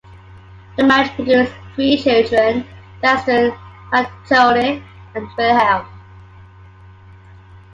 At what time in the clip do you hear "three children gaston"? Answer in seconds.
1.75-3.53